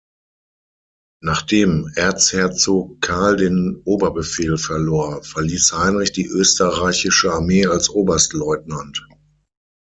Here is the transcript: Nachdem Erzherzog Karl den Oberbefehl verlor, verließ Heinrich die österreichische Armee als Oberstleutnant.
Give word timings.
Nachdem 1.23 1.91
Erzherzog 1.95 3.01
Karl 3.01 3.37
den 3.37 3.83
Oberbefehl 3.85 4.57
verlor, 4.57 5.21
verließ 5.21 5.73
Heinrich 5.73 6.11
die 6.11 6.25
österreichische 6.25 7.31
Armee 7.31 7.67
als 7.67 7.87
Oberstleutnant. 7.91 9.07